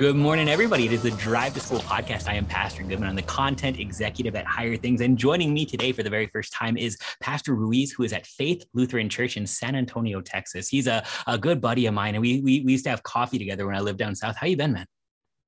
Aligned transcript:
Good 0.00 0.16
morning, 0.16 0.48
everybody. 0.48 0.86
It 0.86 0.94
is 0.94 1.02
the 1.02 1.10
Drive 1.10 1.52
to 1.52 1.60
School 1.60 1.80
podcast. 1.80 2.26
I 2.26 2.32
am 2.32 2.46
Pastor 2.46 2.82
Goodman. 2.82 3.10
I'm 3.10 3.16
the 3.16 3.20
content 3.20 3.78
executive 3.78 4.34
at 4.34 4.46
Higher 4.46 4.78
Things. 4.78 5.02
And 5.02 5.18
joining 5.18 5.52
me 5.52 5.66
today 5.66 5.92
for 5.92 6.02
the 6.02 6.08
very 6.08 6.24
first 6.24 6.54
time 6.54 6.78
is 6.78 6.96
Pastor 7.20 7.54
Ruiz, 7.54 7.92
who 7.92 8.04
is 8.04 8.14
at 8.14 8.26
Faith 8.26 8.64
Lutheran 8.72 9.10
Church 9.10 9.36
in 9.36 9.46
San 9.46 9.76
Antonio, 9.76 10.22
Texas. 10.22 10.68
He's 10.68 10.86
a, 10.86 11.04
a 11.26 11.36
good 11.36 11.60
buddy 11.60 11.84
of 11.84 11.92
mine, 11.92 12.14
and 12.14 12.22
we, 12.22 12.40
we, 12.40 12.62
we 12.62 12.72
used 12.72 12.84
to 12.84 12.90
have 12.90 13.02
coffee 13.02 13.38
together 13.38 13.66
when 13.66 13.76
I 13.76 13.80
lived 13.80 13.98
down 13.98 14.14
south. 14.14 14.36
How 14.36 14.46
you 14.46 14.56
been, 14.56 14.72
man? 14.72 14.86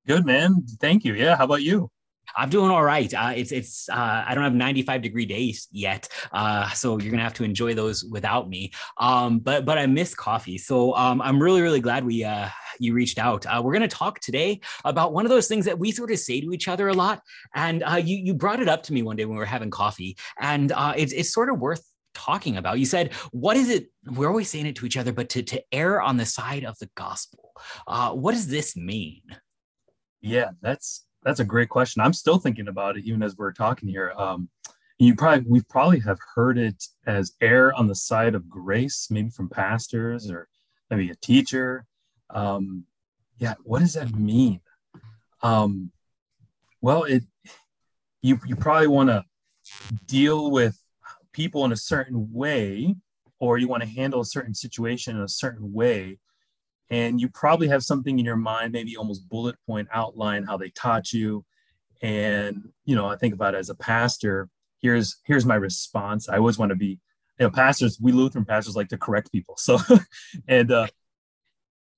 Good, 0.06 0.26
man. 0.26 0.66
Thank 0.82 1.06
you. 1.06 1.14
Yeah. 1.14 1.34
How 1.34 1.44
about 1.44 1.62
you? 1.62 1.88
I'm 2.36 2.48
doing 2.48 2.70
all 2.70 2.82
right. 2.82 3.12
Uh, 3.12 3.32
it's 3.34 3.52
it's 3.52 3.88
uh, 3.88 4.24
I 4.26 4.34
don't 4.34 4.44
have 4.44 4.54
95 4.54 5.02
degree 5.02 5.26
days 5.26 5.68
yet, 5.70 6.08
uh, 6.32 6.70
so 6.70 6.98
you're 6.98 7.10
gonna 7.10 7.22
have 7.22 7.34
to 7.34 7.44
enjoy 7.44 7.74
those 7.74 8.04
without 8.04 8.48
me. 8.48 8.72
Um, 8.98 9.38
but 9.38 9.64
but 9.64 9.78
I 9.78 9.86
miss 9.86 10.14
coffee, 10.14 10.58
so 10.58 10.94
um, 10.94 11.20
I'm 11.20 11.42
really 11.42 11.62
really 11.62 11.80
glad 11.80 12.04
we 12.04 12.24
uh, 12.24 12.48
you 12.78 12.94
reached 12.94 13.18
out. 13.18 13.46
Uh, 13.46 13.60
we're 13.62 13.72
gonna 13.72 13.88
talk 13.88 14.20
today 14.20 14.60
about 14.84 15.12
one 15.12 15.24
of 15.26 15.30
those 15.30 15.48
things 15.48 15.64
that 15.66 15.78
we 15.78 15.92
sort 15.92 16.10
of 16.10 16.18
say 16.18 16.40
to 16.40 16.52
each 16.52 16.68
other 16.68 16.88
a 16.88 16.94
lot, 16.94 17.20
and 17.54 17.82
uh, 17.82 17.96
you 17.96 18.16
you 18.16 18.34
brought 18.34 18.60
it 18.60 18.68
up 18.68 18.82
to 18.84 18.92
me 18.92 19.02
one 19.02 19.16
day 19.16 19.24
when 19.24 19.34
we 19.36 19.40
were 19.40 19.46
having 19.46 19.70
coffee, 19.70 20.16
and 20.40 20.72
it's 20.96 21.12
it's 21.12 21.32
sort 21.32 21.50
of 21.50 21.58
worth 21.58 21.84
talking 22.14 22.56
about. 22.56 22.78
You 22.78 22.86
said, 22.86 23.12
"What 23.32 23.56
is 23.56 23.68
it?" 23.68 23.88
We're 24.06 24.28
always 24.28 24.48
saying 24.48 24.66
it 24.66 24.76
to 24.76 24.86
each 24.86 24.96
other, 24.96 25.12
but 25.12 25.28
to 25.30 25.42
to 25.42 25.62
err 25.72 26.00
on 26.00 26.16
the 26.16 26.26
side 26.26 26.64
of 26.64 26.78
the 26.78 26.88
gospel. 26.94 27.52
what 27.86 28.32
does 28.32 28.48
this 28.48 28.76
mean? 28.76 29.22
Yeah, 30.20 30.50
that's 30.60 31.04
that's 31.22 31.40
a 31.40 31.44
great 31.44 31.68
question. 31.68 32.02
I'm 32.02 32.12
still 32.12 32.38
thinking 32.38 32.68
about 32.68 32.96
it 32.96 33.04
even 33.04 33.22
as 33.22 33.36
we're 33.36 33.52
talking 33.52 33.88
here. 33.88 34.12
Um, 34.16 34.48
you 34.98 35.16
probably 35.16 35.44
we 35.48 35.60
probably 35.62 36.00
have 36.00 36.18
heard 36.34 36.58
it 36.58 36.84
as 37.06 37.32
err 37.40 37.74
on 37.74 37.88
the 37.88 37.94
side 37.94 38.34
of 38.34 38.48
grace, 38.48 39.08
maybe 39.10 39.30
from 39.30 39.48
pastors 39.48 40.30
or 40.30 40.48
maybe 40.90 41.10
a 41.10 41.16
teacher. 41.16 41.84
Um, 42.30 42.84
yeah, 43.38 43.54
what 43.64 43.80
does 43.80 43.94
that 43.94 44.14
mean? 44.14 44.60
Um, 45.42 45.90
well, 46.80 47.04
it 47.04 47.24
you 48.20 48.38
you 48.46 48.54
probably 48.54 48.86
want 48.86 49.08
to 49.08 49.24
deal 50.06 50.50
with 50.50 50.78
people 51.32 51.64
in 51.64 51.72
a 51.72 51.76
certain 51.76 52.32
way, 52.32 52.94
or 53.40 53.58
you 53.58 53.66
want 53.66 53.82
to 53.82 53.88
handle 53.88 54.20
a 54.20 54.24
certain 54.24 54.54
situation 54.54 55.16
in 55.16 55.22
a 55.22 55.28
certain 55.28 55.72
way 55.72 56.18
and 56.92 57.20
you 57.20 57.28
probably 57.28 57.68
have 57.68 57.82
something 57.82 58.18
in 58.18 58.24
your 58.24 58.36
mind 58.36 58.72
maybe 58.72 58.96
almost 58.96 59.28
bullet 59.28 59.56
point 59.66 59.88
outline 59.92 60.44
how 60.44 60.56
they 60.56 60.70
taught 60.70 61.12
you. 61.12 61.44
And 62.02 62.70
you 62.84 62.96
know 62.96 63.06
i 63.06 63.16
think 63.16 63.34
about 63.34 63.54
it 63.54 63.58
as 63.58 63.70
a 63.70 63.74
pastor 63.74 64.48
here's 64.80 65.18
here's 65.24 65.46
my 65.46 65.54
response. 65.54 66.28
I 66.28 66.36
always 66.36 66.58
want 66.58 66.70
to 66.70 66.76
be 66.76 66.98
you 67.38 67.46
know 67.46 67.50
pastors 67.50 67.98
we 68.00 68.12
lutheran 68.12 68.44
pastors 68.44 68.76
like 68.76 68.88
to 68.88 68.98
correct 68.98 69.32
people 69.32 69.56
so 69.56 69.78
and 70.48 70.70
uh 70.70 70.86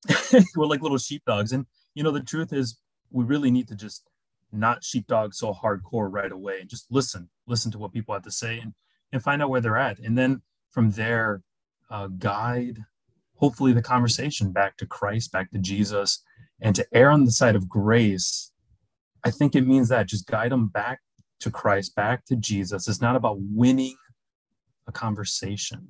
we're 0.57 0.67
like 0.67 0.83
little 0.83 0.99
sheepdogs. 0.99 1.53
And 1.53 1.67
you 1.95 2.03
know 2.03 2.11
the 2.11 2.21
truth 2.21 2.53
is 2.53 2.79
we 3.11 3.25
really 3.25 3.51
need 3.51 3.69
to 3.69 3.75
just 3.75 4.09
not 4.53 4.85
sheepdog 4.85 5.35
so 5.35 5.53
hardcore 5.53 6.09
right 6.11 6.31
away. 6.31 6.61
And 6.61 6.69
just 6.69 6.87
listen 6.91 7.29
listen 7.47 7.71
to 7.73 7.79
what 7.79 7.93
people 7.93 8.15
have 8.15 8.25
to 8.25 8.31
say 8.31 8.59
and 8.59 8.75
and 9.13 9.23
find 9.23 9.43
out 9.43 9.51
where 9.51 9.61
they're 9.61 9.77
at. 9.77 9.99
And 9.99 10.17
then 10.17 10.43
from 10.71 10.91
there 10.91 11.43
uh, 11.91 12.09
guide 12.09 12.79
hopefully 13.45 13.75
the 13.75 13.83
conversation 13.83 14.51
back 14.51 14.75
to 14.75 14.87
Christ, 14.87 15.31
back 15.31 15.51
to 15.51 15.59
Jesus, 15.59 16.23
and 16.63 16.75
to 16.75 16.87
err 16.95 17.11
on 17.11 17.27
the 17.27 17.31
side 17.31 17.57
of 17.57 17.69
grace. 17.69 18.53
I 19.23 19.31
think 19.31 19.55
it 19.55 19.67
means 19.67 19.91
that 19.91 20.09
just 20.09 20.27
guide 20.27 20.51
them 20.51 20.69
back 20.69 21.01
to 21.41 21.51
Christ, 21.51 21.95
back 21.95 22.25
to 22.29 22.37
Jesus. 22.37 22.89
It's 22.89 23.03
not 23.03 23.17
about 23.17 23.37
winning 23.39 23.99
a 24.89 24.93
conversation. 24.93 25.89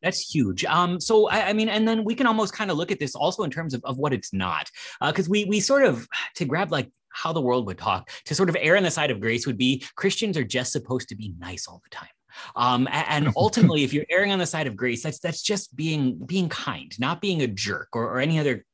That's 0.00 0.32
huge. 0.32 0.64
Um, 0.64 1.00
so 1.00 1.28
I, 1.28 1.48
I, 1.48 1.52
mean, 1.54 1.68
and 1.68 1.88
then 1.88 2.04
we 2.04 2.14
can 2.14 2.28
almost 2.28 2.52
kind 2.52 2.70
of 2.70 2.76
look 2.76 2.92
at 2.92 3.00
this 3.00 3.16
also 3.16 3.42
in 3.42 3.50
terms 3.50 3.74
of, 3.74 3.84
of 3.84 3.98
what 3.98 4.12
it's 4.12 4.32
not, 4.32 4.70
because 5.04 5.26
uh, 5.26 5.32
we 5.32 5.44
we 5.46 5.58
sort 5.58 5.82
of 5.82 6.06
to 6.36 6.44
grab 6.44 6.70
like 6.70 6.88
how 7.08 7.32
the 7.32 7.40
world 7.40 7.66
would 7.66 7.78
talk 7.78 8.08
to 8.26 8.32
sort 8.32 8.48
of 8.48 8.56
err 8.60 8.76
on 8.76 8.84
the 8.84 8.92
side 8.92 9.10
of 9.10 9.18
grace 9.18 9.44
would 9.44 9.58
be 9.58 9.84
Christians 9.96 10.36
are 10.36 10.44
just 10.44 10.70
supposed 10.70 11.08
to 11.08 11.16
be 11.16 11.34
nice 11.40 11.66
all 11.66 11.82
the 11.82 11.90
time. 11.90 12.14
Um, 12.56 12.88
and 12.90 13.32
ultimately, 13.36 13.84
if 13.84 13.92
you're 13.92 14.06
erring 14.10 14.32
on 14.32 14.38
the 14.38 14.46
side 14.46 14.66
of 14.66 14.76
grace, 14.76 15.02
that's 15.02 15.18
that's 15.18 15.42
just 15.42 15.74
being 15.76 16.18
being 16.26 16.48
kind, 16.48 16.94
not 16.98 17.20
being 17.20 17.42
a 17.42 17.46
jerk 17.46 17.88
or, 17.94 18.04
or 18.04 18.20
any 18.20 18.38
other 18.38 18.64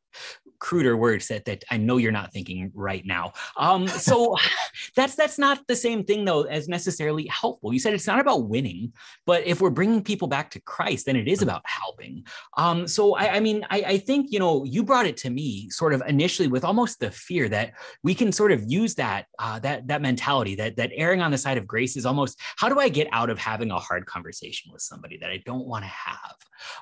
cruder 0.58 0.96
words 0.96 1.28
that 1.28 1.44
that 1.44 1.64
I 1.70 1.76
know 1.76 1.96
you're 1.96 2.12
not 2.12 2.32
thinking 2.32 2.70
right 2.74 3.04
now. 3.04 3.32
Um, 3.56 3.86
so 3.88 4.36
that's 4.96 5.14
that's 5.14 5.38
not 5.38 5.66
the 5.66 5.76
same 5.76 6.04
thing 6.04 6.24
though 6.24 6.42
as 6.42 6.68
necessarily 6.68 7.26
helpful. 7.26 7.72
You 7.72 7.78
said 7.78 7.94
it's 7.94 8.06
not 8.06 8.20
about 8.20 8.48
winning, 8.48 8.92
but 9.26 9.46
if 9.46 9.60
we're 9.60 9.70
bringing 9.70 10.02
people 10.02 10.28
back 10.28 10.50
to 10.50 10.60
Christ, 10.60 11.06
then 11.06 11.16
it 11.16 11.28
is 11.28 11.42
about 11.42 11.62
helping. 11.64 12.24
Um, 12.56 12.86
so 12.86 13.14
I, 13.14 13.36
I 13.36 13.40
mean, 13.40 13.64
I, 13.70 13.84
I 13.86 13.98
think 13.98 14.32
you 14.32 14.38
know 14.38 14.64
you 14.64 14.82
brought 14.82 15.06
it 15.06 15.16
to 15.18 15.30
me 15.30 15.68
sort 15.70 15.94
of 15.94 16.02
initially 16.06 16.48
with 16.48 16.64
almost 16.64 17.00
the 17.00 17.10
fear 17.10 17.48
that 17.48 17.72
we 18.02 18.14
can 18.14 18.32
sort 18.32 18.52
of 18.52 18.62
use 18.66 18.94
that 18.96 19.26
uh, 19.38 19.58
that 19.60 19.86
that 19.88 20.02
mentality 20.02 20.54
that 20.56 20.76
that 20.76 20.90
erring 20.94 21.20
on 21.20 21.30
the 21.30 21.38
side 21.38 21.58
of 21.58 21.66
grace 21.66 21.96
is 21.96 22.06
almost 22.06 22.38
how 22.56 22.68
do 22.68 22.78
I 22.78 22.88
get 22.88 23.08
out 23.12 23.30
of 23.30 23.38
having 23.38 23.70
a 23.70 23.78
hard 23.78 24.06
conversation 24.06 24.72
with 24.72 24.82
somebody 24.82 25.18
that 25.18 25.30
I 25.30 25.42
don't 25.44 25.66
want 25.66 25.84
to 25.84 25.90
have. 25.90 26.36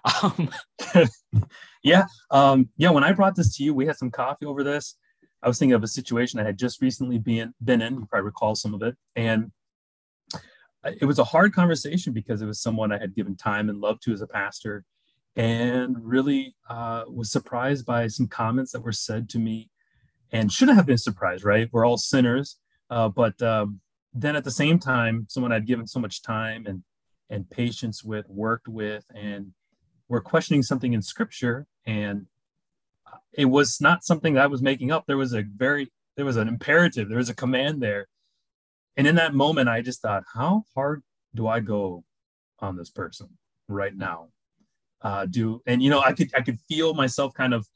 Um, 0.22 0.50
yeah, 1.82 2.06
um, 2.30 2.68
yeah. 2.76 2.90
When 2.90 3.04
I 3.04 3.12
brought 3.12 3.36
this 3.36 3.56
to 3.56 3.64
you, 3.64 3.72
we 3.74 3.86
had 3.86 3.96
some 3.96 4.10
coffee 4.10 4.46
over 4.46 4.64
this. 4.64 4.96
I 5.42 5.48
was 5.48 5.58
thinking 5.58 5.74
of 5.74 5.82
a 5.82 5.88
situation 5.88 6.38
I 6.38 6.44
had 6.44 6.58
just 6.58 6.80
recently 6.80 7.18
been 7.18 7.54
been 7.62 7.82
in. 7.82 7.94
You 7.94 8.06
probably 8.06 8.26
recall 8.26 8.54
some 8.54 8.74
of 8.74 8.82
it, 8.82 8.96
and 9.16 9.50
it 10.84 11.04
was 11.04 11.18
a 11.18 11.24
hard 11.24 11.54
conversation 11.54 12.12
because 12.12 12.42
it 12.42 12.46
was 12.46 12.60
someone 12.60 12.92
I 12.92 12.98
had 12.98 13.14
given 13.14 13.36
time 13.36 13.68
and 13.68 13.80
love 13.80 14.00
to 14.00 14.12
as 14.12 14.22
a 14.22 14.26
pastor, 14.26 14.84
and 15.36 15.96
really 16.00 16.54
uh, 16.68 17.04
was 17.08 17.30
surprised 17.30 17.86
by 17.86 18.06
some 18.06 18.26
comments 18.28 18.72
that 18.72 18.82
were 18.82 18.92
said 18.92 19.28
to 19.30 19.38
me, 19.38 19.70
and 20.30 20.52
shouldn't 20.52 20.76
have 20.76 20.86
been 20.86 20.98
surprised. 20.98 21.44
Right? 21.44 21.68
We're 21.72 21.86
all 21.86 21.98
sinners, 21.98 22.56
uh, 22.90 23.08
but 23.08 23.40
um, 23.42 23.80
then 24.14 24.36
at 24.36 24.44
the 24.44 24.50
same 24.50 24.78
time, 24.78 25.26
someone 25.28 25.52
I'd 25.52 25.66
given 25.66 25.86
so 25.86 26.00
much 26.00 26.22
time 26.22 26.66
and 26.66 26.82
and 27.30 27.48
patience 27.48 28.04
with, 28.04 28.28
worked 28.28 28.68
with, 28.68 29.04
and 29.14 29.52
were 30.12 30.20
questioning 30.20 30.62
something 30.62 30.92
in 30.92 31.00
Scripture 31.00 31.66
and 31.86 32.26
it 33.32 33.46
was 33.46 33.80
not 33.80 34.04
something 34.04 34.34
that 34.34 34.42
I 34.42 34.46
was 34.46 34.60
making 34.60 34.90
up. 34.90 35.04
There 35.06 35.16
was 35.16 35.32
a 35.32 35.42
very 35.42 35.90
there 36.16 36.26
was 36.26 36.36
an 36.36 36.48
imperative, 36.48 37.08
there 37.08 37.16
was 37.16 37.30
a 37.30 37.34
command 37.34 37.82
there. 37.82 38.08
And 38.98 39.06
in 39.06 39.14
that 39.14 39.32
moment, 39.32 39.70
I 39.70 39.80
just 39.80 40.02
thought, 40.02 40.24
how 40.34 40.64
hard 40.74 41.02
do 41.34 41.48
I 41.48 41.60
go 41.60 42.04
on 42.58 42.76
this 42.76 42.90
person 42.90 43.30
right 43.68 43.96
now? 43.96 44.28
Uh, 45.00 45.24
do 45.24 45.62
and 45.64 45.82
you 45.82 45.88
know, 45.88 46.00
I 46.00 46.12
could 46.12 46.30
I 46.36 46.42
could 46.42 46.60
feel 46.68 46.92
myself 46.92 47.32
kind 47.32 47.54
of 47.54 47.66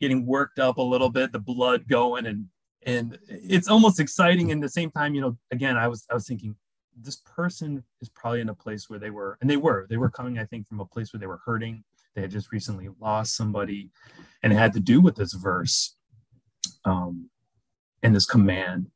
getting 0.00 0.24
worked 0.24 0.58
up 0.58 0.78
a 0.78 0.82
little 0.82 1.10
bit, 1.10 1.32
the 1.32 1.38
blood 1.38 1.86
going, 1.86 2.24
and 2.24 2.46
and 2.86 3.18
it's 3.28 3.68
almost 3.68 4.00
exciting. 4.00 4.50
And 4.52 4.62
the 4.62 4.70
same 4.70 4.90
time, 4.90 5.14
you 5.14 5.20
know, 5.20 5.36
again, 5.50 5.76
I 5.76 5.88
was 5.88 6.06
I 6.10 6.14
was 6.14 6.26
thinking, 6.26 6.56
this 7.00 7.16
person 7.16 7.84
is 8.00 8.08
probably 8.08 8.40
in 8.40 8.48
a 8.48 8.54
place 8.54 8.88
where 8.88 8.98
they 8.98 9.10
were, 9.10 9.38
and 9.40 9.48
they 9.48 9.56
were, 9.56 9.86
they 9.88 9.96
were 9.96 10.10
coming, 10.10 10.38
I 10.38 10.44
think, 10.44 10.66
from 10.66 10.80
a 10.80 10.84
place 10.84 11.12
where 11.12 11.20
they 11.20 11.26
were 11.26 11.40
hurting 11.44 11.84
they 12.18 12.22
had 12.22 12.32
just 12.32 12.50
recently 12.50 12.88
lost 13.00 13.36
somebody, 13.36 13.90
and 14.42 14.52
it 14.52 14.56
had 14.56 14.72
to 14.72 14.80
do 14.80 15.00
with 15.00 15.14
this 15.14 15.34
verse 15.34 15.96
um, 16.84 17.30
and 18.02 18.12
this 18.12 18.26
command. 18.26 18.88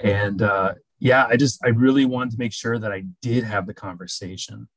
And 0.00 0.42
uh, 0.42 0.74
yeah, 0.98 1.26
I 1.26 1.36
just 1.36 1.64
I 1.64 1.68
really 1.68 2.04
wanted 2.04 2.32
to 2.32 2.38
make 2.38 2.52
sure 2.52 2.78
that 2.78 2.92
I 2.92 3.04
did 3.22 3.44
have 3.44 3.66
the 3.66 3.72
conversation. 3.72 4.68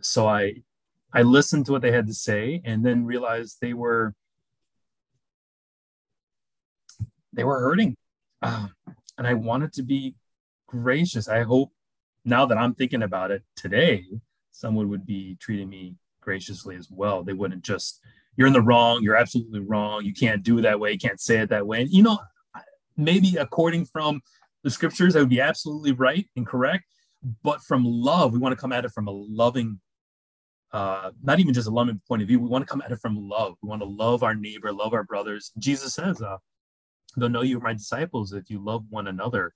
So 0.00 0.26
I 0.26 0.62
I 1.12 1.22
listened 1.22 1.66
to 1.66 1.72
what 1.72 1.82
they 1.82 1.92
had 1.92 2.08
to 2.08 2.14
say, 2.14 2.60
and 2.64 2.84
then 2.84 3.04
realized 3.04 3.58
they 3.60 3.72
were 3.72 4.16
they 7.32 7.44
were 7.44 7.60
hurting, 7.60 7.96
uh, 8.42 8.66
and 9.16 9.28
I 9.28 9.34
wanted 9.34 9.72
to 9.74 9.84
be 9.84 10.16
gracious. 10.70 11.28
I 11.28 11.42
hope 11.42 11.72
now 12.24 12.46
that 12.46 12.56
I'm 12.56 12.74
thinking 12.74 13.02
about 13.02 13.30
it 13.30 13.42
today, 13.56 14.04
someone 14.52 14.88
would 14.88 15.04
be 15.04 15.36
treating 15.40 15.68
me 15.68 15.96
graciously 16.20 16.76
as 16.76 16.88
well. 16.90 17.24
They 17.24 17.32
wouldn't 17.32 17.64
just, 17.64 18.00
you're 18.36 18.46
in 18.46 18.52
the 18.52 18.62
wrong, 18.62 19.02
you're 19.02 19.16
absolutely 19.16 19.60
wrong, 19.60 20.04
you 20.04 20.14
can't 20.14 20.42
do 20.42 20.58
it 20.58 20.62
that 20.62 20.78
way, 20.78 20.92
you 20.92 20.98
can't 20.98 21.20
say 21.20 21.38
it 21.38 21.48
that 21.48 21.66
way. 21.66 21.82
And, 21.82 21.90
you 21.90 22.02
know, 22.02 22.18
maybe 22.96 23.36
according 23.36 23.86
from 23.86 24.20
the 24.62 24.70
scriptures, 24.70 25.16
I 25.16 25.20
would 25.20 25.28
be 25.28 25.40
absolutely 25.40 25.92
right 25.92 26.26
and 26.36 26.46
correct. 26.46 26.84
But 27.42 27.60
from 27.62 27.84
love, 27.84 28.32
we 28.32 28.38
want 28.38 28.52
to 28.54 28.60
come 28.60 28.72
at 28.72 28.84
it 28.84 28.92
from 28.92 29.08
a 29.08 29.12
loving, 29.12 29.80
uh, 30.72 31.10
not 31.22 31.40
even 31.40 31.52
just 31.52 31.68
a 31.68 31.72
loving 31.72 32.00
point 32.06 32.22
of 32.22 32.28
view. 32.28 32.38
We 32.38 32.48
want 32.48 32.66
to 32.66 32.70
come 32.70 32.82
at 32.82 32.92
it 32.92 33.00
from 33.00 33.16
love. 33.16 33.56
We 33.62 33.68
want 33.68 33.82
to 33.82 33.88
love 33.88 34.22
our 34.22 34.34
neighbor, 34.34 34.72
love 34.72 34.94
our 34.94 35.04
brothers. 35.04 35.52
Jesus 35.58 35.94
says, 35.94 36.22
uh, 36.22 36.36
they'll 37.16 37.28
know 37.28 37.42
you 37.42 37.58
are 37.58 37.62
my 37.62 37.72
disciples 37.72 38.32
if 38.32 38.48
you 38.50 38.62
love 38.62 38.84
one 38.88 39.08
another. 39.08 39.52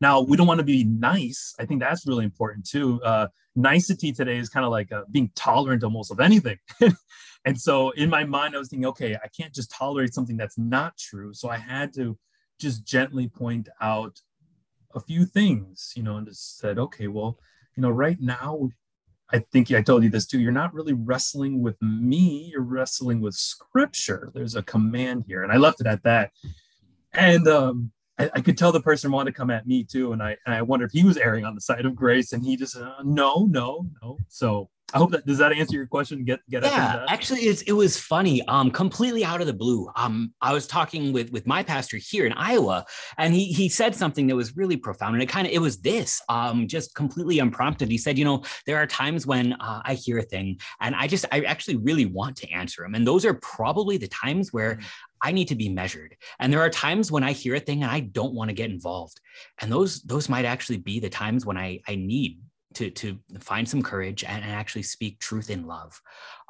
Now, 0.00 0.20
we 0.20 0.36
don't 0.36 0.46
want 0.46 0.58
to 0.58 0.64
be 0.64 0.84
nice. 0.84 1.54
I 1.58 1.64
think 1.64 1.80
that's 1.80 2.06
really 2.06 2.24
important 2.24 2.66
too. 2.66 3.00
Uh, 3.02 3.28
nicety 3.54 4.12
today 4.12 4.36
is 4.38 4.48
kind 4.48 4.64
of 4.64 4.70
like 4.70 4.92
uh, 4.92 5.02
being 5.10 5.30
tolerant 5.34 5.82
almost 5.82 6.10
of 6.10 6.20
anything. 6.20 6.58
and 7.44 7.58
so 7.58 7.90
in 7.90 8.10
my 8.10 8.24
mind, 8.24 8.54
I 8.54 8.58
was 8.58 8.68
thinking, 8.68 8.86
okay, 8.86 9.14
I 9.14 9.28
can't 9.28 9.54
just 9.54 9.70
tolerate 9.70 10.14
something 10.14 10.36
that's 10.36 10.58
not 10.58 10.96
true. 10.98 11.32
So 11.32 11.48
I 11.48 11.56
had 11.56 11.94
to 11.94 12.18
just 12.60 12.86
gently 12.86 13.28
point 13.28 13.68
out 13.80 14.20
a 14.94 15.00
few 15.00 15.24
things, 15.26 15.92
you 15.96 16.02
know, 16.02 16.16
and 16.16 16.26
just 16.26 16.58
said, 16.58 16.78
okay, 16.78 17.06
well, 17.06 17.38
you 17.76 17.82
know, 17.82 17.90
right 17.90 18.18
now 18.20 18.70
I 19.32 19.40
think 19.40 19.72
I 19.72 19.82
told 19.82 20.04
you 20.04 20.10
this 20.10 20.26
too. 20.26 20.38
You're 20.38 20.52
not 20.52 20.72
really 20.72 20.92
wrestling 20.92 21.60
with 21.60 21.80
me, 21.82 22.48
you're 22.50 22.62
wrestling 22.62 23.20
with 23.20 23.34
scripture. 23.34 24.30
There's 24.34 24.54
a 24.54 24.62
command 24.62 25.24
here. 25.26 25.42
And 25.42 25.52
I 25.52 25.56
left 25.56 25.80
it 25.80 25.86
at 25.86 26.02
that. 26.04 26.30
And 27.12 27.48
um, 27.48 27.92
I, 28.18 28.30
I, 28.34 28.40
could 28.40 28.56
tell 28.56 28.72
the 28.72 28.80
person 28.80 29.12
wanted 29.12 29.32
to 29.32 29.36
come 29.36 29.50
at 29.50 29.66
me 29.66 29.84
too. 29.84 30.12
And 30.12 30.22
I, 30.22 30.36
and 30.46 30.54
I 30.54 30.62
wonder 30.62 30.86
if 30.86 30.92
he 30.92 31.04
was 31.04 31.16
erring 31.16 31.44
on 31.44 31.54
the 31.54 31.60
side 31.60 31.84
of 31.84 31.94
grace. 31.94 32.32
And 32.32 32.44
he 32.44 32.56
just, 32.56 32.76
uh, 32.76 32.94
no, 33.04 33.46
no, 33.50 33.86
no. 34.02 34.18
So 34.28 34.70
I 34.94 34.98
hope 34.98 35.10
that 35.10 35.26
does 35.26 35.38
that 35.38 35.52
answer 35.52 35.76
your 35.76 35.86
question. 35.86 36.24
Get 36.24 36.40
get 36.48 36.62
yeah. 36.62 37.04
Actually, 37.08 37.40
it's, 37.40 37.62
it 37.62 37.72
was 37.72 37.98
funny. 37.98 38.46
Um, 38.46 38.70
completely 38.70 39.24
out 39.24 39.40
of 39.40 39.48
the 39.48 39.52
blue. 39.52 39.90
Um, 39.96 40.32
I 40.40 40.52
was 40.52 40.68
talking 40.68 41.12
with 41.12 41.32
with 41.32 41.44
my 41.44 41.64
pastor 41.64 41.96
here 41.96 42.24
in 42.24 42.32
Iowa, 42.32 42.86
and 43.18 43.34
he 43.34 43.46
he 43.46 43.68
said 43.68 43.96
something 43.96 44.28
that 44.28 44.36
was 44.36 44.56
really 44.56 44.76
profound, 44.76 45.14
and 45.14 45.22
it 45.22 45.26
kind 45.26 45.46
of 45.46 45.52
it 45.52 45.58
was 45.58 45.78
this. 45.78 46.22
Um, 46.28 46.68
just 46.68 46.94
completely 46.94 47.40
unprompted. 47.40 47.90
He 47.90 47.98
said, 47.98 48.16
you 48.16 48.24
know, 48.24 48.44
there 48.64 48.76
are 48.76 48.86
times 48.86 49.26
when 49.26 49.54
uh, 49.54 49.82
I 49.84 49.94
hear 49.94 50.18
a 50.18 50.22
thing, 50.22 50.60
and 50.80 50.94
I 50.94 51.08
just 51.08 51.24
I 51.32 51.40
actually 51.40 51.76
really 51.78 52.06
want 52.06 52.36
to 52.36 52.50
answer 52.52 52.84
him, 52.84 52.94
and 52.94 53.04
those 53.04 53.24
are 53.24 53.34
probably 53.34 53.96
the 53.96 54.08
times 54.08 54.52
where. 54.52 54.76
Mm. 54.76 54.84
I 55.22 55.32
need 55.32 55.48
to 55.48 55.54
be 55.54 55.70
measured. 55.70 56.14
And 56.38 56.52
there 56.52 56.60
are 56.60 56.68
times 56.68 57.10
when 57.10 57.24
I 57.24 57.32
hear 57.32 57.54
a 57.54 57.58
thing 57.58 57.82
and 57.82 57.90
I 57.90 58.00
don't 58.00 58.34
want 58.34 58.50
to 58.50 58.54
get 58.54 58.70
involved. 58.70 59.18
And 59.60 59.72
those 59.72 60.02
those 60.02 60.28
might 60.28 60.44
actually 60.44 60.76
be 60.76 61.00
the 61.00 61.08
times 61.08 61.46
when 61.46 61.56
I 61.56 61.80
I 61.88 61.96
need 61.96 62.38
to 62.76 62.90
to 62.90 63.18
find 63.40 63.68
some 63.68 63.82
courage 63.82 64.22
and, 64.24 64.42
and 64.42 64.52
actually 64.52 64.82
speak 64.82 65.18
truth 65.18 65.50
in 65.50 65.66
love. 65.66 66.00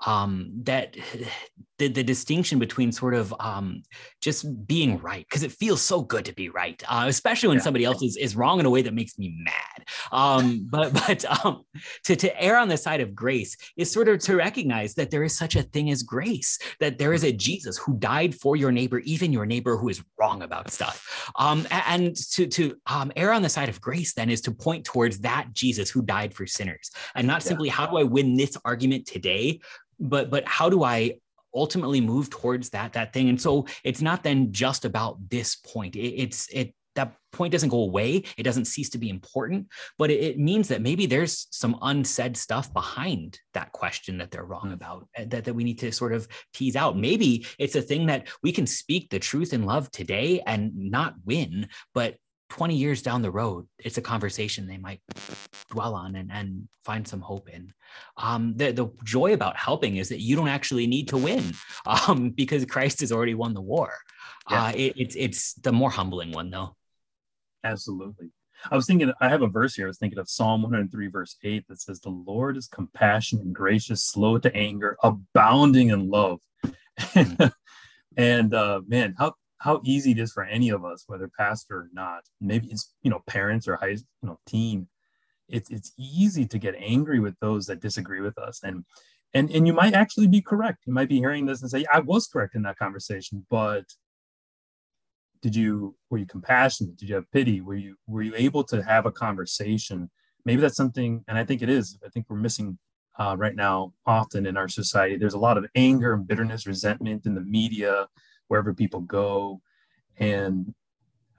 Um, 0.05 0.53
that 0.65 0.97
the, 1.79 1.89
the 1.89 2.03
distinction 2.03 2.59
between 2.59 2.91
sort 2.91 3.15
of 3.15 3.35
um, 3.39 3.83
just 4.23 4.67
being 4.67 4.99
right 4.99 5.27
because 5.29 5.43
it 5.43 5.53
feels 5.53 5.83
so 5.83 6.01
good 6.01 6.25
to 6.25 6.33
be 6.33 6.49
right 6.49 6.83
uh, 6.89 7.05
especially 7.07 7.49
when 7.51 7.59
yeah. 7.59 7.65
somebody 7.65 7.85
else 7.85 8.03
is, 8.03 8.17
is 8.17 8.35
wrong 8.35 8.61
in 8.61 8.65
a 8.65 8.71
way 8.71 8.81
that 8.81 8.95
makes 8.95 9.19
me 9.19 9.37
mad. 9.45 9.87
Um, 10.11 10.67
but 10.71 10.93
but 10.95 11.45
um, 11.45 11.65
to, 12.05 12.17
to 12.17 12.43
err 12.43 12.57
on 12.57 12.69
the 12.69 12.79
side 12.79 13.01
of 13.01 13.15
grace 13.15 13.57
is 13.77 13.91
sort 13.91 14.09
of 14.09 14.21
to 14.21 14.37
recognize 14.37 14.95
that 14.95 15.11
there 15.11 15.23
is 15.23 15.37
such 15.37 15.55
a 15.55 15.63
thing 15.63 15.91
as 15.91 16.03
grace 16.03 16.59
that 16.81 16.99
there 16.99 17.13
is 17.13 17.25
a 17.25 17.33
jesus 17.33 17.77
who 17.77 17.97
died 17.99 18.35
for 18.35 18.57
your 18.57 18.73
neighbor 18.73 19.01
even 19.01 19.33
your 19.33 19.47
neighbor 19.47 19.77
who 19.77 19.89
is 19.89 20.03
wrong 20.19 20.43
about 20.43 20.71
stuff. 20.71 21.31
Um, 21.37 21.67
and 21.71 22.17
to 22.33 22.47
to 22.47 22.77
um, 22.87 23.13
err 23.17 23.33
on 23.33 23.43
the 23.43 23.51
side 23.51 23.69
of 23.69 23.81
grace 23.81 24.15
then 24.15 24.31
is 24.31 24.41
to 24.43 24.51
point 24.51 24.85
towards 24.85 25.19
that 25.21 25.53
jesus 25.53 25.91
who 25.91 26.03
died 26.03 26.16
for 26.35 26.47
sinners. 26.47 26.91
And 27.15 27.27
not 27.27 27.43
simply 27.43 27.69
yeah. 27.69 27.75
how 27.75 27.87
do 27.87 27.97
i 27.97 28.03
win 28.03 28.37
this 28.37 28.57
argument 28.65 29.07
today 29.07 29.61
but 29.99 30.31
but 30.31 30.47
how 30.47 30.69
do 30.69 30.85
i 30.85 31.15
ultimately 31.57 32.01
move 32.01 32.31
towards 32.31 32.71
that 32.71 32.93
that 32.93 33.13
thing? 33.13 33.29
And 33.29 33.41
so 33.41 33.67
it's 33.83 34.03
not 34.03 34.23
then 34.23 34.53
just 34.53 34.85
about 34.85 35.17
this 35.29 35.57
point. 35.57 35.97
It, 35.97 36.15
it's 36.23 36.49
it 36.53 36.75
that 36.95 37.15
point 37.31 37.53
doesn't 37.53 37.69
go 37.69 37.83
away. 37.83 38.23
It 38.39 38.43
doesn't 38.43 38.67
cease 38.67 38.89
to 38.91 38.99
be 38.99 39.11
important 39.11 39.67
but 39.99 40.11
it, 40.11 40.21
it, 40.23 40.39
means 40.39 40.69
that 40.69 40.81
maybe 40.81 41.05
there's 41.05 41.47
some 41.51 41.79
unsaid 41.83 42.37
stuff 42.37 42.73
behind 42.73 43.39
that 43.53 43.71
question 43.73 44.17
that 44.19 44.31
they're 44.31 44.45
wrong 44.45 44.69
mm. 44.69 44.75
about 44.75 45.07
uh, 45.19 45.25
that, 45.27 45.45
that 45.45 45.55
we 45.55 45.65
need 45.65 45.79
to 45.81 45.93
sort 45.93 46.13
of 46.13 46.27
tease 46.55 46.77
out. 46.77 46.97
Maybe 46.97 47.47
it's 47.59 47.77
a 47.77 47.83
thing 47.83 48.07
that 48.07 48.29
we 48.43 48.53
can 48.53 48.67
speak 48.67 49.11
the 49.11 49.19
truth 49.19 49.53
in 49.53 49.65
love 49.65 49.91
today 49.91 50.43
and 50.47 50.73
not 50.75 51.15
win 51.25 51.69
but 51.93 52.17
20 52.49 52.77
years 52.77 53.03
down 53.03 53.23
the 53.23 53.31
road, 53.31 53.67
it's 53.79 53.99
a 53.99 54.03
conversation 54.03 54.67
they 54.67 54.77
might 54.77 55.01
dwell 55.71 55.95
on 55.95 56.15
and, 56.15 56.31
and 56.33 56.69
find 56.85 57.07
some 57.07 57.21
hope 57.21 57.49
in. 57.49 57.73
Um, 58.17 58.55
the, 58.57 58.73
the 58.73 58.89
joy 59.05 59.33
about 59.33 59.57
helping 59.57 59.97
is 59.97 60.09
that 60.11 60.21
you 60.21 60.37
don't 60.37 60.49
actually 60.49 60.87
need 60.87 61.09
to 61.09 61.17
win 61.17 61.53
um, 61.87 62.31
because 62.31 62.65
Christ 62.65 63.01
has 63.01 63.13
already 63.13 63.35
won 63.35 63.55
the 63.55 63.61
war. 63.61 63.93
Yeah. 64.51 64.65
Uh, 64.65 64.73
it, 64.77 64.93
it's, 64.97 65.17
it's 65.17 65.55
the 65.55 65.73
more 65.73 65.91
humbling 65.91 66.33
one, 66.33 66.51
though. 66.51 66.77
Absolutely. 67.65 68.31
I 68.71 68.77
was 68.77 68.87
thinking, 68.87 69.13
I 69.21 69.29
have 69.29 69.43
a 69.43 69.49
verse 69.49 69.75
here. 69.75 69.87
I 69.87 69.89
was 69.89 69.99
thinking 69.99 70.19
of 70.19 70.29
Psalm 70.29 70.63
103, 70.63 71.09
verse 71.09 71.37
8, 71.43 71.67
that 71.69 71.81
says, 71.81 72.01
The 72.01 72.11
Lord 72.11 72.57
is 72.57 72.69
compassionate 72.69 73.45
and 73.45 73.55
gracious, 73.55 74.05
slow 74.05 74.39
to 74.39 74.55
anger, 74.55 74.97
abounding 75.03 75.91
in 75.91 76.11
love. 76.11 76.41
Mm. 76.99 77.53
and 78.17 78.55
uh, 78.55 78.81
man, 78.87 79.15
how 79.19 79.35
how 79.67 79.81
easy 79.85 80.13
it 80.13 80.19
is 80.21 80.33
for 80.33 80.45
any 80.45 80.71
of 80.71 80.85
us, 80.85 81.05
whether 81.09 81.29
pastor 81.37 81.77
or 81.77 81.89
not, 81.93 82.23
maybe 82.41 82.69
it's 82.69 82.95
you 83.03 83.11
know 83.11 83.21
parents 83.27 83.67
or 83.67 83.75
high 83.77 83.89
you 83.89 83.99
know 84.23 84.39
teen, 84.47 84.89
it's 85.49 85.71
it's 85.71 85.93
easy 85.99 86.47
to 86.47 86.59
get 86.59 86.77
angry 86.79 87.19
with 87.19 87.35
those 87.41 87.67
that 87.67 87.81
disagree 87.81 88.21
with 88.21 88.39
us, 88.39 88.61
and 88.63 88.85
and 89.35 89.51
and 89.51 89.67
you 89.67 89.73
might 89.73 89.93
actually 89.93 90.29
be 90.29 90.41
correct. 90.41 90.85
You 90.87 90.95
might 90.95 91.09
be 91.09 91.19
hearing 91.19 91.47
this 91.47 91.63
and 91.63 91.71
say, 91.71 91.85
I 91.93 91.99
was 91.99 92.29
correct 92.29 92.55
in 92.55 92.63
that 92.63 92.79
conversation, 92.79 93.45
but 93.51 93.85
did 95.43 95.57
you 95.57 95.97
were 96.11 96.19
you 96.19 96.27
compassionate? 96.27 96.97
Did 96.97 97.09
you 97.09 97.17
have 97.17 97.31
pity? 97.33 97.61
Were 97.61 97.75
you 97.75 97.97
were 98.07 98.23
you 98.23 98.35
able 98.37 98.63
to 98.65 98.83
have 98.85 99.05
a 99.05 99.13
conversation? 99.13 100.11
Maybe 100.45 100.61
that's 100.63 100.77
something, 100.77 101.25
and 101.27 101.37
I 101.37 101.45
think 101.45 101.61
it 101.61 101.69
is. 101.69 101.99
I 102.07 102.09
think 102.11 102.27
we're 102.29 102.37
missing 102.37 102.79
uh, 103.19 103.35
right 103.37 103.57
now 103.57 103.95
often 104.07 104.47
in 104.47 104.57
our 104.57 104.69
society. 104.69 105.17
There's 105.17 105.35
a 105.35 105.39
lot 105.49 105.59
of 105.59 105.67
anger 105.75 106.13
and 106.13 106.27
bitterness, 106.27 106.69
resentment 106.69 107.27
in 107.27 107.35
the 107.35 107.41
media 107.41 108.07
wherever 108.49 108.73
people 108.75 109.01
go. 109.01 109.61
And, 110.19 110.75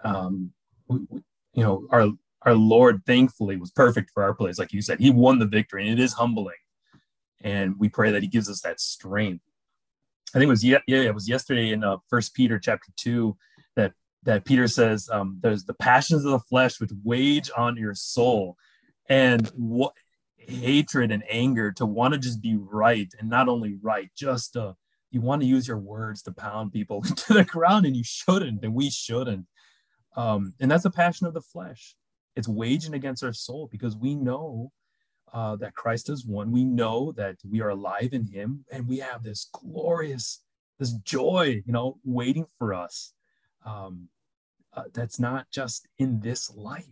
um, 0.04 0.51
we, 0.88 1.00
we, 1.09 1.21
you 1.54 1.63
know, 1.63 1.88
our, 1.92 2.09
our 2.44 2.54
Lord 2.54 3.01
thankfully 3.06 3.57
was 3.57 3.71
perfect 3.71 4.12
for 4.13 4.24
our 4.24 4.33
place. 4.33 4.59
Like 4.59 4.74
you 4.74 4.81
said, 4.81 5.00
he 5.00 5.09
won 5.09 5.39
the 5.39 5.45
victory 5.45 5.88
and 5.88 6.00
it 6.00 6.04
is 6.04 6.13
humbling. 6.13 6.56
And 7.42 7.75
we 7.77 7.89
pray 7.89 8.12
that 8.12 8.21
he 8.21 8.27
gives 8.27 8.50
us 8.50 8.62
that 8.62 8.80
strength. 8.80 9.44
I 10.33 10.39
think 10.39 10.48
it 10.48 10.51
was, 10.51 10.63
yeah, 10.63 10.80
yeah, 10.88 11.01
it 11.01 11.13
was 11.13 11.30
yesterday 11.30 11.71
in 11.71 11.83
uh, 11.83 11.98
first 12.09 12.33
Peter 12.33 12.59
chapter 12.59 12.92
two 12.95 13.38
that, 13.75 13.94
that 14.24 14.45
Peter 14.45 14.68
says, 14.68 15.10
um, 15.12 15.39
there's 15.42 15.63
the 15.63 15.74
passions 15.74 16.25
of 16.25 16.31
the 16.31 16.39
flesh 16.39 16.80
which 16.80 16.92
wage 17.03 17.50
on 17.56 17.77
your 17.77 17.95
soul 17.95 18.57
and 19.10 19.48
what 19.56 19.94
hatred 20.38 21.12
and 21.12 21.24
anger 21.30 21.71
to 21.71 21.86
want 21.86 22.13
to 22.13 22.19
just 22.19 22.42
be 22.42 22.56
right 22.57 23.12
and 23.19 23.30
not 23.30 23.48
only 23.48 23.77
right, 23.81 24.10
just 24.15 24.56
uh, 24.57 24.74
you 25.12 25.21
want 25.21 25.42
to 25.42 25.48
use 25.48 25.68
your 25.68 25.77
words 25.77 26.21
to 26.24 26.31
pound 26.31 26.71
people 26.71 27.01
to 27.15 27.33
the 27.33 27.44
ground 27.44 27.86
and 27.86 27.95
you 27.95 28.04
shouldn't 28.04 28.63
and 28.63 28.74
we 28.74 28.89
shouldn't. 28.89 29.45
Um, 30.15 30.54
and 30.59 30.69
that's 30.69 30.86
a 30.86 30.92
passion 30.92 31.27
of 31.27 31.33
the 31.33 31.42
flesh. 31.42 31.95
It's 32.36 32.48
waging 32.48 32.94
against 32.94 33.24
our 33.24 33.33
soul 33.33 33.69
because 33.71 33.95
we 33.95 34.15
know 34.15 34.71
uh, 35.33 35.56
that 35.57 35.75
christ 35.75 36.09
is 36.09 36.25
one. 36.25 36.51
We 36.51 36.63
know 36.63 37.12
that 37.13 37.38
we 37.50 37.62
are 37.62 37.69
alive 37.69 38.09
in 38.12 38.27
him 38.27 38.65
and 38.71 38.88
we 38.88 39.00
have 39.00 39.24
this 39.24 39.50
glorious 39.51 40.44
this 40.80 40.94
joy 40.94 41.63
you 41.65 41.74
know 41.74 41.98
waiting 42.03 42.45
for 42.57 42.74
us. 42.74 43.13
Um, 43.65 44.10
uh, 44.74 44.83
that's 44.94 45.19
not 45.19 45.48
just 45.51 45.88
in 45.98 46.19
this 46.19 46.53
life. 46.56 46.86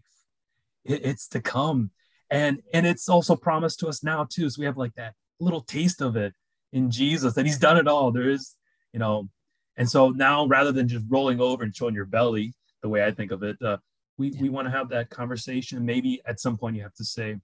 It, 0.83 1.05
it's 1.05 1.27
to 1.29 1.41
come. 1.41 1.91
And 2.29 2.61
and 2.73 2.87
it's 2.87 3.07
also 3.07 3.35
promised 3.35 3.79
to 3.79 3.87
us 3.87 4.03
now 4.03 4.25
too 4.29 4.49
so 4.49 4.59
we 4.59 4.65
have 4.65 4.77
like 4.77 4.95
that 4.95 5.13
little 5.39 5.61
taste 5.61 6.01
of 6.01 6.15
it 6.15 6.33
in 6.75 6.91
Jesus 6.91 7.33
that 7.33 7.45
he's 7.45 7.57
done 7.57 7.77
it 7.77 7.87
all. 7.87 8.11
There 8.11 8.29
is, 8.29 8.55
you 8.91 8.99
know, 8.99 9.29
and 9.77 9.89
so 9.89 10.09
now 10.09 10.45
rather 10.45 10.71
than 10.71 10.87
just 10.87 11.05
rolling 11.09 11.39
over 11.39 11.63
and 11.63 11.75
showing 11.75 11.95
your 11.95 12.05
belly, 12.05 12.53
the 12.81 12.89
way 12.89 13.03
I 13.03 13.11
think 13.11 13.31
of 13.31 13.43
it, 13.43 13.59
uh, 13.61 13.77
we, 14.17 14.31
we 14.39 14.49
want 14.49 14.67
to 14.67 14.71
have 14.71 14.89
that 14.89 15.09
conversation. 15.09 15.85
Maybe 15.85 16.21
at 16.25 16.39
some 16.39 16.57
point 16.57 16.75
you 16.75 16.83
have 16.83 16.93
to 16.95 17.05
say, 17.05 17.37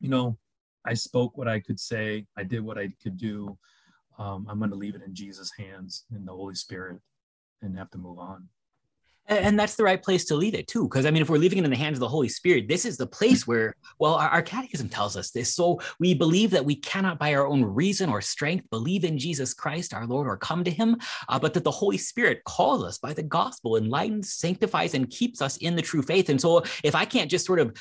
you 0.00 0.08
know, 0.08 0.36
I 0.84 0.94
spoke 0.94 1.38
what 1.38 1.48
I 1.48 1.60
could 1.60 1.80
say, 1.80 2.26
I 2.36 2.42
did 2.42 2.60
what 2.60 2.76
I 2.76 2.92
could 3.02 3.16
do. 3.16 3.56
Um, 4.18 4.46
I'm 4.48 4.58
going 4.58 4.70
to 4.70 4.76
leave 4.76 4.94
it 4.94 5.02
in 5.02 5.14
Jesus' 5.14 5.52
hands 5.56 6.04
in 6.14 6.24
the 6.24 6.32
Holy 6.32 6.54
Spirit 6.54 6.98
and 7.62 7.78
have 7.78 7.90
to 7.90 7.98
move 7.98 8.18
on. 8.18 8.48
And 9.28 9.58
that's 9.58 9.74
the 9.74 9.82
right 9.82 10.00
place 10.00 10.24
to 10.26 10.36
leave 10.36 10.54
it 10.54 10.68
too. 10.68 10.84
Because 10.84 11.04
I 11.04 11.10
mean, 11.10 11.22
if 11.22 11.28
we're 11.28 11.38
leaving 11.38 11.58
it 11.58 11.64
in 11.64 11.70
the 11.70 11.76
hands 11.76 11.96
of 11.96 12.00
the 12.00 12.08
Holy 12.08 12.28
Spirit, 12.28 12.68
this 12.68 12.84
is 12.84 12.96
the 12.96 13.06
place 13.06 13.46
where, 13.46 13.74
well, 13.98 14.14
our, 14.14 14.28
our, 14.28 14.42
catechism 14.42 14.88
tells 14.88 15.16
us 15.16 15.30
this. 15.30 15.54
So 15.54 15.80
we 15.98 16.14
believe 16.14 16.50
that 16.52 16.64
we 16.64 16.76
cannot 16.76 17.18
by 17.18 17.34
our 17.34 17.46
own 17.46 17.64
reason 17.64 18.08
or 18.08 18.20
strength 18.20 18.70
believe 18.70 19.04
in 19.04 19.18
Jesus 19.18 19.52
Christ, 19.52 19.92
our 19.92 20.06
Lord, 20.06 20.28
or 20.28 20.36
come 20.36 20.62
to 20.62 20.70
him, 20.70 20.96
uh, 21.28 21.38
but 21.38 21.54
that 21.54 21.64
the 21.64 21.70
Holy 21.70 21.98
Spirit 21.98 22.44
calls 22.44 22.84
us 22.84 22.98
by 22.98 23.12
the 23.12 23.22
gospel, 23.22 23.76
enlightens, 23.76 24.32
sanctifies, 24.32 24.94
and 24.94 25.10
keeps 25.10 25.42
us 25.42 25.56
in 25.56 25.74
the 25.74 25.82
true 25.82 26.02
faith. 26.02 26.28
And 26.28 26.40
so 26.40 26.62
if 26.84 26.94
I 26.94 27.04
can't 27.04 27.30
just 27.30 27.46
sort 27.46 27.58
of 27.58 27.76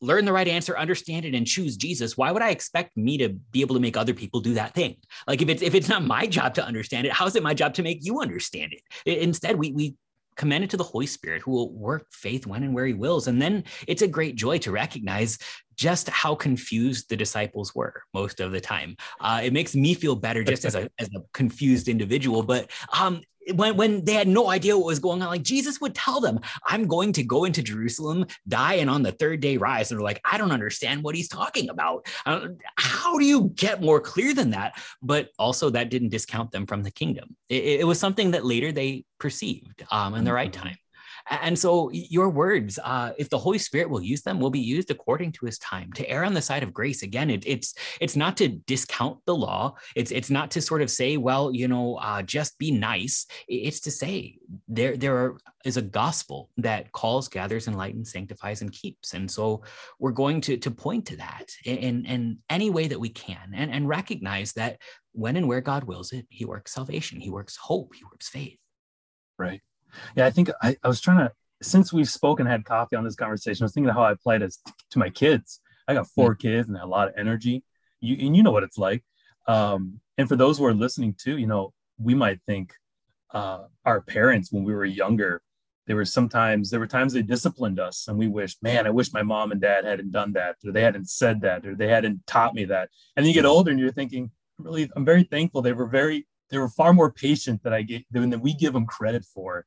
learn 0.00 0.24
the 0.24 0.32
right 0.32 0.48
answer, 0.48 0.76
understand 0.76 1.24
it, 1.24 1.34
and 1.34 1.46
choose 1.46 1.76
Jesus, 1.76 2.16
why 2.16 2.32
would 2.32 2.42
I 2.42 2.50
expect 2.50 2.96
me 2.96 3.18
to 3.18 3.28
be 3.28 3.60
able 3.60 3.74
to 3.74 3.80
make 3.80 3.96
other 3.96 4.14
people 4.14 4.40
do 4.40 4.54
that 4.54 4.74
thing? 4.74 4.96
Like 5.26 5.42
if 5.42 5.48
it's 5.48 5.62
if 5.62 5.74
it's 5.74 5.88
not 5.88 6.04
my 6.04 6.26
job 6.26 6.54
to 6.54 6.64
understand 6.64 7.06
it, 7.06 7.12
how 7.12 7.26
is 7.26 7.36
it 7.36 7.42
my 7.42 7.54
job 7.54 7.74
to 7.74 7.82
make 7.82 8.04
you 8.04 8.20
understand 8.20 8.72
it? 8.72 9.18
Instead, 9.18 9.56
we 9.56 9.72
we 9.72 9.94
commend 10.36 10.64
it 10.64 10.70
to 10.70 10.76
the 10.76 10.84
Holy 10.84 11.06
Spirit 11.06 11.42
who 11.42 11.50
will 11.50 11.72
work 11.72 12.06
faith 12.10 12.46
when 12.46 12.62
and 12.62 12.74
where 12.74 12.86
he 12.86 12.94
wills. 12.94 13.26
And 13.26 13.40
then 13.40 13.64
it's 13.86 14.02
a 14.02 14.08
great 14.08 14.36
joy 14.36 14.58
to 14.58 14.70
recognize 14.70 15.38
just 15.76 16.08
how 16.10 16.34
confused 16.34 17.08
the 17.08 17.16
disciples 17.16 17.74
were 17.74 18.02
most 18.12 18.40
of 18.40 18.52
the 18.52 18.60
time. 18.60 18.96
Uh, 19.20 19.40
it 19.42 19.52
makes 19.52 19.74
me 19.74 19.94
feel 19.94 20.14
better 20.14 20.44
just 20.44 20.64
as 20.64 20.74
a, 20.74 20.90
as 20.98 21.08
a 21.16 21.20
confused 21.32 21.88
individual. 21.88 22.42
But 22.42 22.70
um, 22.98 23.22
when, 23.52 23.76
when 23.76 24.04
they 24.04 24.14
had 24.14 24.28
no 24.28 24.48
idea 24.50 24.76
what 24.76 24.86
was 24.86 24.98
going 24.98 25.22
on, 25.22 25.28
like 25.28 25.42
Jesus 25.42 25.80
would 25.80 25.94
tell 25.94 26.20
them, 26.20 26.40
I'm 26.64 26.86
going 26.86 27.12
to 27.14 27.22
go 27.22 27.44
into 27.44 27.62
Jerusalem, 27.62 28.26
die, 28.48 28.74
and 28.74 28.90
on 28.90 29.02
the 29.02 29.12
third 29.12 29.40
day 29.40 29.56
rise. 29.56 29.90
And 29.90 29.98
they're 29.98 30.04
like, 30.04 30.20
I 30.24 30.38
don't 30.38 30.52
understand 30.52 31.02
what 31.02 31.14
he's 31.14 31.28
talking 31.28 31.68
about. 31.68 32.06
Uh, 32.26 32.48
how 32.76 33.18
do 33.18 33.24
you 33.24 33.50
get 33.54 33.82
more 33.82 34.00
clear 34.00 34.34
than 34.34 34.50
that? 34.50 34.78
But 35.02 35.30
also, 35.38 35.70
that 35.70 35.90
didn't 35.90 36.10
discount 36.10 36.50
them 36.50 36.66
from 36.66 36.82
the 36.82 36.90
kingdom. 36.90 37.36
It, 37.48 37.80
it 37.80 37.86
was 37.86 37.98
something 37.98 38.32
that 38.32 38.44
later 38.44 38.72
they 38.72 39.04
perceived 39.18 39.84
um, 39.90 40.14
in 40.14 40.24
the 40.24 40.32
right 40.32 40.52
mm-hmm. 40.52 40.62
time. 40.62 40.76
And 41.30 41.56
so 41.56 41.90
your 41.92 42.28
words, 42.28 42.78
uh, 42.82 43.12
if 43.16 43.30
the 43.30 43.38
Holy 43.38 43.58
Spirit 43.58 43.88
will 43.88 44.02
use 44.02 44.22
them, 44.22 44.40
will 44.40 44.50
be 44.50 44.60
used 44.60 44.90
according 44.90 45.30
to 45.32 45.46
his 45.46 45.58
time 45.58 45.92
to 45.92 46.08
err 46.10 46.24
on 46.24 46.34
the 46.34 46.42
side 46.42 46.64
of 46.64 46.72
grace. 46.72 47.02
Again, 47.02 47.30
it, 47.30 47.44
it's 47.46 47.74
it's 48.00 48.16
not 48.16 48.36
to 48.38 48.48
discount 48.48 49.18
the 49.26 49.34
law. 49.34 49.76
It's 49.94 50.10
it's 50.10 50.30
not 50.30 50.50
to 50.52 50.62
sort 50.62 50.82
of 50.82 50.90
say, 50.90 51.16
well, 51.16 51.54
you 51.54 51.68
know, 51.68 51.96
uh, 51.96 52.22
just 52.22 52.58
be 52.58 52.72
nice. 52.72 53.26
It's 53.46 53.80
to 53.80 53.92
say 53.92 54.38
there 54.66 54.96
there 54.96 55.16
are, 55.16 55.36
is 55.64 55.76
a 55.76 55.82
gospel 55.82 56.50
that 56.56 56.90
calls, 56.90 57.28
gathers, 57.28 57.68
enlightens, 57.68 58.10
sanctifies, 58.10 58.62
and 58.62 58.72
keeps. 58.72 59.14
And 59.14 59.30
so 59.30 59.62
we're 60.00 60.10
going 60.10 60.40
to 60.42 60.56
to 60.56 60.70
point 60.70 61.06
to 61.06 61.16
that 61.18 61.52
in 61.64 62.06
in 62.06 62.38
any 62.50 62.70
way 62.70 62.88
that 62.88 62.98
we 62.98 63.08
can, 63.08 63.52
and 63.54 63.70
and 63.70 63.88
recognize 63.88 64.52
that 64.54 64.78
when 65.12 65.36
and 65.36 65.46
where 65.46 65.60
God 65.60 65.84
wills 65.84 66.12
it, 66.12 66.26
He 66.28 66.44
works 66.44 66.74
salvation, 66.74 67.20
He 67.20 67.30
works 67.30 67.56
hope, 67.56 67.94
He 67.94 68.02
works 68.04 68.28
faith. 68.28 68.58
Right. 69.38 69.60
Yeah, 70.16 70.26
I 70.26 70.30
think 70.30 70.50
I, 70.62 70.76
I 70.82 70.88
was 70.88 71.00
trying 71.00 71.18
to 71.18 71.32
since 71.62 71.92
we've 71.92 72.08
spoken, 72.08 72.46
had 72.46 72.64
coffee 72.64 72.96
on 72.96 73.04
this 73.04 73.14
conversation. 73.14 73.62
I 73.62 73.66
was 73.66 73.74
thinking 73.74 73.90
of 73.90 73.96
how 73.96 74.02
I 74.02 74.12
apply 74.12 74.36
it 74.36 74.54
to 74.90 74.98
my 74.98 75.10
kids. 75.10 75.60
I 75.86 75.94
got 75.94 76.06
four 76.06 76.34
kids 76.34 76.68
and 76.68 76.76
a 76.76 76.86
lot 76.86 77.08
of 77.08 77.14
energy. 77.16 77.64
You 78.00 78.16
and 78.26 78.36
you 78.36 78.42
know 78.42 78.50
what 78.50 78.62
it's 78.62 78.78
like. 78.78 79.04
Um, 79.46 80.00
and 80.16 80.28
for 80.28 80.36
those 80.36 80.58
who 80.58 80.64
are 80.64 80.74
listening 80.74 81.14
too, 81.18 81.36
you 81.38 81.46
know, 81.46 81.72
we 81.98 82.14
might 82.14 82.40
think 82.46 82.72
uh, 83.32 83.64
our 83.84 84.00
parents 84.00 84.52
when 84.52 84.64
we 84.64 84.74
were 84.74 84.84
younger, 84.84 85.42
there 85.86 85.96
were 85.96 86.04
sometimes 86.04 86.70
there 86.70 86.80
were 86.80 86.86
times 86.86 87.12
they 87.12 87.22
disciplined 87.22 87.80
us, 87.80 88.06
and 88.08 88.16
we 88.16 88.28
wish, 88.28 88.56
man, 88.62 88.86
I 88.86 88.90
wish 88.90 89.12
my 89.12 89.22
mom 89.22 89.50
and 89.50 89.60
dad 89.60 89.84
hadn't 89.84 90.12
done 90.12 90.32
that, 90.34 90.56
or 90.64 90.72
they 90.72 90.82
hadn't 90.82 91.10
said 91.10 91.40
that, 91.42 91.66
or 91.66 91.74
they 91.74 91.88
hadn't 91.88 92.26
taught 92.26 92.54
me 92.54 92.64
that. 92.66 92.88
And 93.16 93.24
then 93.24 93.28
you 93.28 93.34
get 93.34 93.46
older, 93.46 93.70
and 93.70 93.80
you're 93.80 93.92
thinking, 93.92 94.30
really, 94.58 94.88
I'm 94.94 95.04
very 95.04 95.24
thankful. 95.24 95.62
They 95.62 95.72
were 95.72 95.88
very, 95.88 96.26
they 96.50 96.58
were 96.58 96.68
far 96.68 96.92
more 96.92 97.12
patient 97.12 97.62
than 97.62 97.72
I 97.72 97.82
get 97.82 98.04
than 98.10 98.40
we 98.40 98.54
give 98.54 98.72
them 98.72 98.86
credit 98.86 99.24
for 99.24 99.66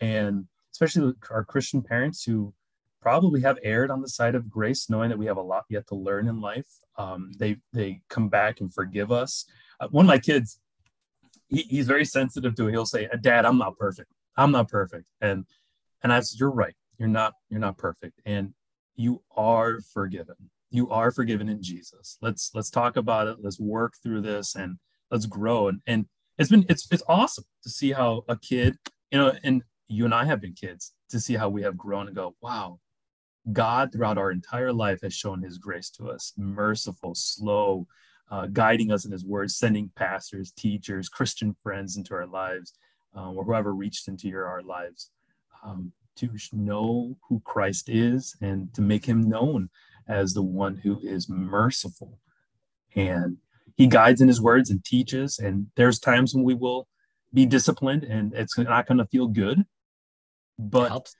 and 0.00 0.46
especially 0.72 1.12
our 1.30 1.44
Christian 1.44 1.82
parents 1.82 2.24
who 2.24 2.52
probably 3.00 3.40
have 3.40 3.58
erred 3.62 3.90
on 3.90 4.02
the 4.02 4.08
side 4.08 4.34
of 4.34 4.50
grace, 4.50 4.90
knowing 4.90 5.10
that 5.10 5.18
we 5.18 5.26
have 5.26 5.36
a 5.36 5.42
lot 5.42 5.64
yet 5.68 5.86
to 5.86 5.94
learn 5.94 6.26
in 6.28 6.40
life. 6.40 6.66
Um, 6.98 7.30
they 7.38 7.56
they 7.72 8.00
come 8.08 8.28
back 8.28 8.60
and 8.60 8.72
forgive 8.72 9.12
us. 9.12 9.46
Uh, 9.78 9.88
one 9.88 10.04
of 10.04 10.08
my 10.08 10.18
kids, 10.18 10.58
he, 11.48 11.62
he's 11.62 11.86
very 11.86 12.04
sensitive 12.04 12.54
to 12.56 12.66
it. 12.66 12.72
He'll 12.72 12.86
say, 12.86 13.08
"Dad, 13.20 13.44
I'm 13.44 13.58
not 13.58 13.78
perfect. 13.78 14.12
I'm 14.36 14.50
not 14.50 14.68
perfect," 14.68 15.06
and 15.20 15.44
and 16.02 16.12
I 16.12 16.20
said, 16.20 16.40
"You're 16.40 16.50
right. 16.50 16.74
You're 16.98 17.08
not. 17.08 17.34
You're 17.48 17.60
not 17.60 17.78
perfect, 17.78 18.20
and 18.26 18.54
you 18.96 19.22
are 19.36 19.80
forgiven. 19.80 20.36
You 20.70 20.90
are 20.90 21.10
forgiven 21.10 21.48
in 21.48 21.62
Jesus. 21.62 22.18
Let's 22.20 22.50
let's 22.54 22.70
talk 22.70 22.96
about 22.96 23.28
it. 23.28 23.36
Let's 23.40 23.60
work 23.60 23.94
through 24.02 24.22
this, 24.22 24.56
and 24.56 24.78
let's 25.10 25.26
grow. 25.26 25.68
And 25.68 25.80
and 25.86 26.06
it's 26.38 26.50
been 26.50 26.66
it's 26.68 26.88
it's 26.90 27.04
awesome 27.08 27.44
to 27.62 27.70
see 27.70 27.92
how 27.92 28.24
a 28.28 28.36
kid, 28.36 28.76
you 29.10 29.18
know, 29.18 29.32
and 29.44 29.62
you 29.88 30.04
and 30.04 30.14
I 30.14 30.24
have 30.24 30.40
been 30.40 30.54
kids 30.54 30.92
to 31.10 31.20
see 31.20 31.34
how 31.34 31.48
we 31.48 31.62
have 31.62 31.76
grown 31.76 32.06
and 32.06 32.16
go, 32.16 32.34
wow, 32.40 32.80
God 33.52 33.92
throughout 33.92 34.18
our 34.18 34.30
entire 34.30 34.72
life 34.72 35.00
has 35.02 35.14
shown 35.14 35.42
his 35.42 35.58
grace 35.58 35.90
to 35.90 36.10
us, 36.10 36.32
merciful, 36.36 37.14
slow, 37.14 37.86
uh, 38.30 38.46
guiding 38.46 38.90
us 38.90 39.04
in 39.04 39.12
his 39.12 39.24
word, 39.24 39.50
sending 39.50 39.90
pastors, 39.94 40.50
teachers, 40.50 41.08
Christian 41.08 41.54
friends 41.62 41.96
into 41.96 42.14
our 42.14 42.26
lives, 42.26 42.74
uh, 43.16 43.30
or 43.30 43.44
whoever 43.44 43.74
reached 43.74 44.08
into 44.08 44.28
your, 44.28 44.46
our 44.46 44.62
lives 44.62 45.10
um, 45.64 45.92
to 46.16 46.30
know 46.52 47.16
who 47.28 47.40
Christ 47.44 47.88
is 47.88 48.36
and 48.40 48.72
to 48.74 48.82
make 48.82 49.04
him 49.04 49.28
known 49.28 49.70
as 50.08 50.34
the 50.34 50.42
one 50.42 50.76
who 50.76 50.98
is 51.02 51.28
merciful. 51.28 52.18
And 52.94 53.36
he 53.76 53.86
guides 53.86 54.20
in 54.20 54.28
his 54.28 54.40
words 54.40 54.70
and 54.70 54.84
teaches. 54.84 55.38
And 55.38 55.66
there's 55.76 55.98
times 55.98 56.34
when 56.34 56.44
we 56.44 56.54
will 56.54 56.88
be 57.32 57.46
disciplined 57.46 58.02
and 58.04 58.32
it's 58.34 58.56
not 58.58 58.86
going 58.86 58.98
to 58.98 59.06
feel 59.06 59.28
good 59.28 59.64
but 60.58 60.86
it 60.86 60.90
helps. 60.90 61.16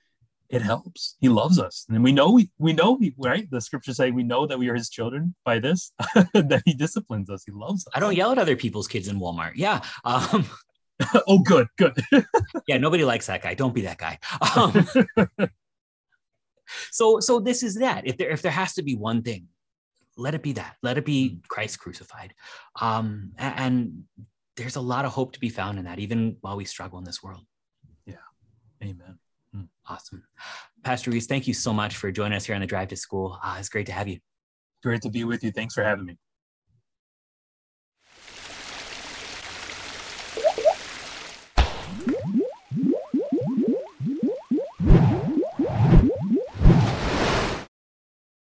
it 0.49 0.61
helps. 0.61 1.15
He 1.19 1.29
loves 1.29 1.59
us, 1.59 1.85
and 1.89 2.03
we 2.03 2.11
know 2.11 2.31
we 2.31 2.49
we 2.57 2.73
know 2.73 2.97
he 2.97 3.13
right. 3.17 3.49
The 3.49 3.61
scriptures 3.61 3.97
say 3.97 4.11
we 4.11 4.23
know 4.23 4.45
that 4.47 4.57
we 4.57 4.69
are 4.69 4.75
His 4.75 4.89
children 4.89 5.35
by 5.45 5.59
this 5.59 5.91
that 6.33 6.61
He 6.65 6.73
disciplines 6.73 7.29
us. 7.29 7.43
He 7.45 7.51
loves 7.51 7.85
us. 7.87 7.93
I 7.95 7.99
don't 7.99 8.15
yell 8.15 8.31
at 8.31 8.37
other 8.37 8.55
people's 8.55 8.87
kids 8.87 9.07
in 9.07 9.19
Walmart. 9.19 9.53
Yeah. 9.55 9.81
Um, 10.03 10.45
oh, 11.27 11.39
good, 11.39 11.67
good. 11.77 11.93
yeah, 12.67 12.77
nobody 12.77 13.05
likes 13.05 13.27
that 13.27 13.41
guy. 13.43 13.53
Don't 13.53 13.75
be 13.75 13.81
that 13.81 13.97
guy. 13.97 14.17
Um, 14.55 14.87
so 16.91 17.19
so 17.19 17.39
this 17.39 17.63
is 17.63 17.75
that. 17.75 18.07
If 18.07 18.17
there 18.17 18.29
if 18.29 18.41
there 18.41 18.51
has 18.51 18.73
to 18.75 18.83
be 18.83 18.95
one 18.95 19.21
thing, 19.21 19.47
let 20.15 20.33
it 20.33 20.43
be 20.43 20.53
that. 20.53 20.75
Let 20.81 20.97
it 20.97 21.05
be. 21.05 21.39
Christ 21.47 21.79
crucified. 21.79 22.33
Um, 22.81 23.33
and 23.37 24.05
there's 24.55 24.75
a 24.75 24.81
lot 24.81 25.05
of 25.05 25.11
hope 25.11 25.33
to 25.33 25.39
be 25.39 25.49
found 25.49 25.77
in 25.77 25.85
that, 25.85 25.99
even 25.99 26.37
while 26.41 26.57
we 26.57 26.65
struggle 26.65 26.97
in 26.97 27.05
this 27.05 27.21
world. 27.21 27.45
Awesome. 29.89 30.23
Pastor 30.83 31.11
Ruiz, 31.11 31.27
thank 31.27 31.47
you 31.47 31.53
so 31.53 31.73
much 31.73 31.95
for 31.95 32.11
joining 32.11 32.35
us 32.35 32.45
here 32.45 32.55
on 32.55 32.61
the 32.61 32.67
drive 32.67 32.89
to 32.89 32.95
school. 32.95 33.39
Uh, 33.43 33.55
it's 33.59 33.69
great 33.69 33.85
to 33.87 33.91
have 33.93 34.07
you. 34.07 34.19
Great 34.83 35.01
to 35.01 35.09
be 35.09 35.23
with 35.23 35.43
you. 35.43 35.51
Thanks 35.51 35.73
for 35.73 35.83
having 35.83 36.05
me. 36.05 36.17